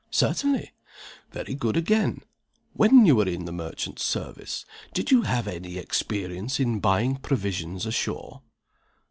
[0.09, 0.71] "Certainly!"
[1.31, 2.23] "Very good again.
[2.73, 7.17] When you were in the merchant service, did you ever have any experience in buying
[7.17, 8.41] provisions ashore?"